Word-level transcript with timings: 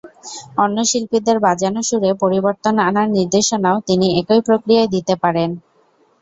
অন্য 0.57 0.77
শিল্পীদের 0.85 1.37
বাজানো 1.45 1.81
সুরে 1.89 2.11
পরিবর্তন 2.23 2.75
আনার 2.87 3.07
নির্দেশনাও 3.11 3.77
তিনি 3.87 4.07
একই 4.19 4.41
প্রক্রিয়ায় 4.47 4.91
দিতে 4.95 5.13
পারেন। 5.23 5.49